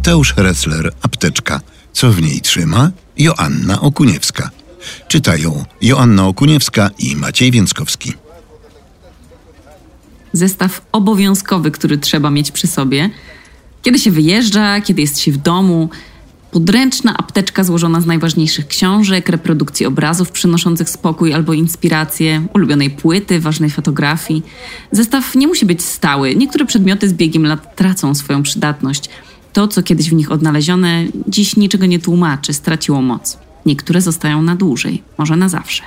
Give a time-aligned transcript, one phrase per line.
[0.00, 1.60] Mateusz Ressler, apteczka.
[1.92, 2.90] Co w niej trzyma?
[3.18, 4.50] Joanna Okuniewska.
[5.08, 8.12] Czytają Joanna Okuniewska i Maciej Więckowski.
[10.32, 13.10] Zestaw obowiązkowy, który trzeba mieć przy sobie.
[13.82, 15.90] Kiedy się wyjeżdża, kiedy jest się w domu.
[16.50, 23.70] Podręczna apteczka złożona z najważniejszych książek, reprodukcji obrazów przynoszących spokój albo inspirację, ulubionej płyty, ważnej
[23.70, 24.42] fotografii.
[24.92, 26.36] Zestaw nie musi być stały.
[26.36, 29.10] Niektóre przedmioty z biegiem lat tracą swoją przydatność.
[29.52, 33.38] To, co kiedyś w nich odnalezione, dziś niczego nie tłumaczy, straciło moc.
[33.66, 35.82] Niektóre zostają na dłużej, może na zawsze.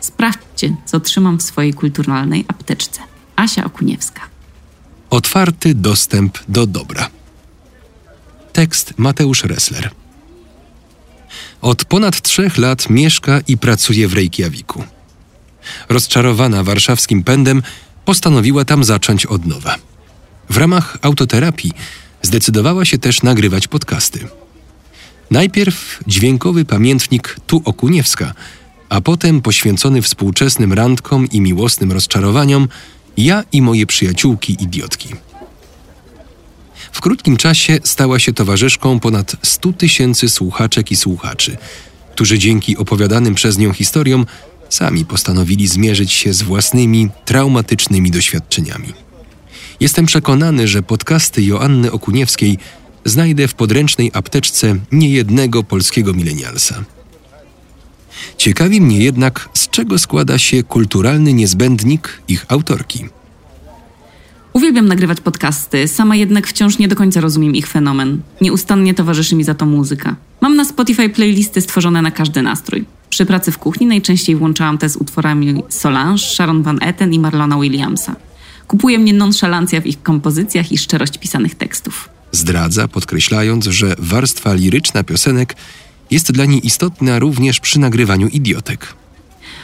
[0.00, 3.00] Sprawdźcie, co trzymam w swojej kulturalnej apteczce.
[3.36, 4.20] Asia Okuniewska.
[5.10, 7.08] Otwarty dostęp do dobra.
[8.52, 9.90] Tekst Mateusz Ressler.
[11.60, 14.84] Od ponad trzech lat mieszka i pracuje w Reykjaviku.
[15.88, 17.62] Rozczarowana warszawskim pędem,
[18.04, 19.76] postanowiła tam zacząć od nowa.
[20.50, 21.72] W ramach autoterapii
[22.26, 24.28] zdecydowała się też nagrywać podcasty.
[25.30, 28.34] Najpierw dźwiękowy pamiętnik Tu Okuniewska,
[28.88, 32.68] a potem poświęcony współczesnym randkom i miłosnym rozczarowaniom
[33.16, 35.08] Ja i moje przyjaciółki idiotki.
[36.92, 41.56] W krótkim czasie stała się towarzyszką ponad 100 tysięcy słuchaczek i słuchaczy,
[42.12, 44.26] którzy dzięki opowiadanym przez nią historiom
[44.68, 49.05] sami postanowili zmierzyć się z własnymi traumatycznymi doświadczeniami.
[49.80, 52.58] Jestem przekonany, że podcasty Joanny Okuniewskiej
[53.04, 56.84] znajdę w podręcznej apteczce niejednego polskiego milenialsa.
[58.38, 63.04] Ciekawi mnie jednak, z czego składa się kulturalny niezbędnik ich autorki.
[64.52, 68.20] Uwielbiam nagrywać podcasty, sama jednak wciąż nie do końca rozumiem ich fenomen.
[68.40, 70.16] Nieustannie towarzyszy mi za to muzyka.
[70.40, 72.84] Mam na Spotify playlisty stworzone na każdy nastrój.
[73.10, 77.60] Przy pracy w kuchni najczęściej włączałam te z utworami Solange, Sharon Van Etten i Marlona
[77.60, 78.16] Williamsa.
[78.68, 82.08] Kupuje mnie nonszalancja w ich kompozycjach i szczerość pisanych tekstów.
[82.32, 85.56] Zdradza, podkreślając, że warstwa liryczna piosenek
[86.10, 88.94] jest dla niej istotna również przy nagrywaniu idiotek.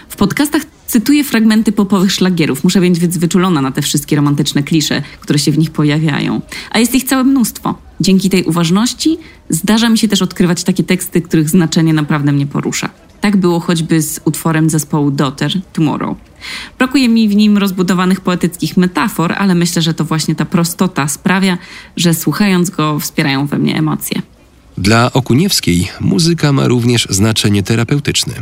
[0.09, 2.65] W podcastach cytuję fragmenty popowych szlagierów.
[2.65, 6.41] Muszę być więc wyczulona na te wszystkie romantyczne klisze, które się w nich pojawiają.
[6.71, 7.75] A jest ich całe mnóstwo.
[8.01, 9.19] Dzięki tej uważności
[9.49, 12.89] zdarza mi się też odkrywać takie teksty, których znaczenie naprawdę mnie porusza.
[13.21, 16.17] Tak było choćby z utworem zespołu Daughter Tomorrow.
[16.79, 21.59] Brakuje mi w nim rozbudowanych poetyckich metafor, ale myślę, że to właśnie ta prostota sprawia,
[21.97, 24.23] że słuchając go wspierają we mnie emocje.
[24.79, 28.35] Dla Okuniewskiej muzyka ma również znaczenie terapeutyczne.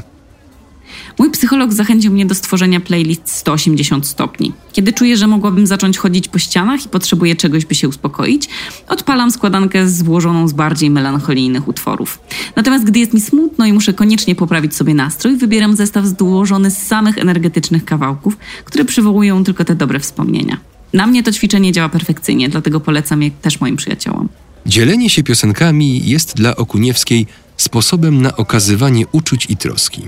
[1.21, 4.53] Mój psycholog zachęcił mnie do stworzenia playlist 180 stopni.
[4.73, 8.49] Kiedy czuję, że mogłabym zacząć chodzić po ścianach i potrzebuję czegoś, by się uspokoić,
[8.89, 12.19] odpalam składankę złożoną z bardziej melancholijnych utworów.
[12.57, 16.79] Natomiast gdy jest mi smutno i muszę koniecznie poprawić sobie nastrój, wybieram zestaw złożony z
[16.79, 20.57] samych energetycznych kawałków, które przywołują tylko te dobre wspomnienia.
[20.93, 24.29] Na mnie to ćwiczenie działa perfekcyjnie, dlatego polecam je też moim przyjaciołom.
[24.67, 27.27] Dzielenie się piosenkami jest dla Okuniewskiej
[27.57, 30.03] sposobem na okazywanie uczuć i troski.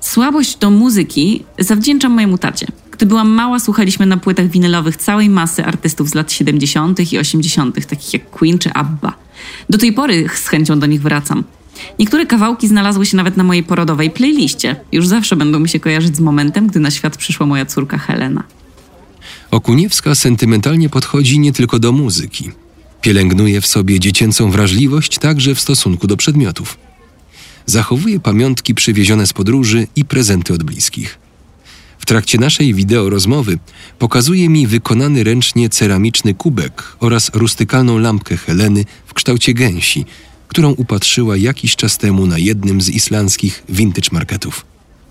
[0.00, 2.66] Słabość do muzyki zawdzięczam mojemu tacie.
[2.90, 7.12] Gdy byłam mała, słuchaliśmy na płytach winylowych całej masy artystów z lat 70.
[7.12, 9.12] i 80., takich jak Queen czy ABBA.
[9.70, 11.44] Do tej pory z chęcią do nich wracam.
[11.98, 14.76] Niektóre kawałki znalazły się nawet na mojej porodowej playliście.
[14.92, 18.42] Już zawsze będą mi się kojarzyć z momentem, gdy na świat przyszła moja córka Helena.
[19.50, 22.50] Okuniewska sentymentalnie podchodzi nie tylko do muzyki.
[23.00, 26.89] Pielęgnuje w sobie dziecięcą wrażliwość także w stosunku do przedmiotów.
[27.66, 31.18] Zachowuje pamiątki przywiezione z podróży i prezenty od bliskich.
[31.98, 33.58] W trakcie naszej wideo rozmowy
[33.98, 40.04] pokazuje mi wykonany ręcznie ceramiczny kubek oraz rustykalną lampkę Heleny w kształcie gęsi,
[40.48, 44.66] którą upatrzyła jakiś czas temu na jednym z islandzkich vintage marketów.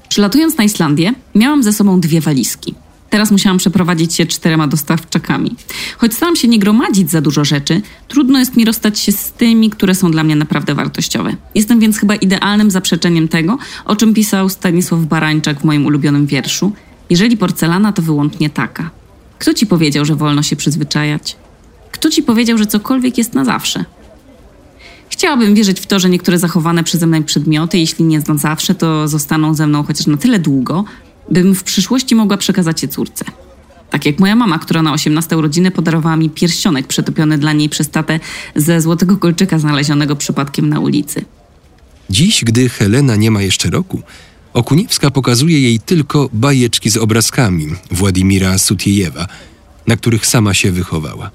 [0.09, 2.73] Przylatując na Islandię, miałam ze sobą dwie walizki.
[3.09, 5.55] Teraz musiałam przeprowadzić się czterema dostawczakami.
[5.97, 9.69] Choć staram się nie gromadzić za dużo rzeczy, trudno jest mi rozstać się z tymi,
[9.69, 11.35] które są dla mnie naprawdę wartościowe.
[11.55, 16.71] Jestem więc chyba idealnym zaprzeczeniem tego, o czym pisał Stanisław Barańczak w moim ulubionym wierszu.
[17.09, 18.89] Jeżeli porcelana, to wyłącznie taka.
[19.39, 21.37] Kto ci powiedział, że wolno się przyzwyczajać?
[21.91, 23.85] Kto ci powiedział, że cokolwiek jest na zawsze?
[25.09, 29.07] Chciałabym wierzyć w to, że niektóre zachowane przeze mnie przedmioty, jeśli nie na zawsze, to
[29.07, 30.85] zostaną ze mną chociaż na tyle długo,
[31.31, 33.25] bym w przyszłości mogła przekazać je córce.
[33.89, 37.89] Tak jak moja mama, która na 18 urodziny podarowała mi pierścionek przetopiony dla niej przez
[37.89, 38.19] tatę
[38.55, 41.25] ze złotego kolczyka znalezionego przypadkiem na ulicy.
[42.09, 44.01] Dziś, gdy Helena nie ma jeszcze roku,
[44.53, 49.27] Okuniewska pokazuje jej tylko bajeczki z obrazkami Władimira Sutiejewa,
[49.87, 51.31] na których sama się wychowała.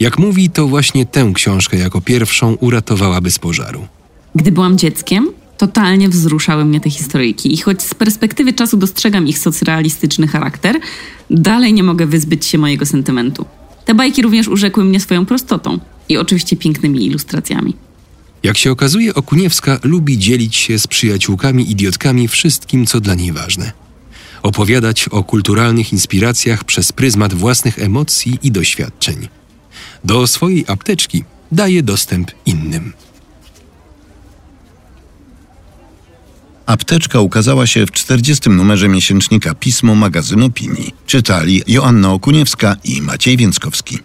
[0.00, 3.86] Jak mówi, to właśnie tę książkę jako pierwszą uratowałaby z pożaru.
[4.34, 9.38] Gdy byłam dzieckiem, totalnie wzruszały mnie te historyjki i choć z perspektywy czasu dostrzegam ich
[9.38, 10.80] socrealistyczny charakter,
[11.30, 13.44] dalej nie mogę wyzbyć się mojego sentymentu.
[13.84, 15.78] Te bajki również urzekły mnie swoją prostotą.
[16.08, 17.74] I oczywiście pięknymi ilustracjami.
[18.42, 23.72] Jak się okazuje, Okuniewska lubi dzielić się z przyjaciółkami idiotkami wszystkim, co dla niej ważne.
[24.42, 29.28] Opowiadać o kulturalnych inspiracjach przez pryzmat własnych emocji i doświadczeń.
[30.04, 32.92] Do swojej apteczki daje dostęp innym.
[36.66, 38.50] Apteczka ukazała się w 40.
[38.50, 40.94] numerze miesięcznika Pismo magazynu Opinii.
[41.06, 43.98] Czytali Joanna Okuniewska i Maciej Więckowski.